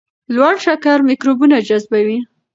لوړ 0.35 0.53
شکر 0.65 0.97
میکروبونه 1.09 1.55
جذبوي. 1.67 2.19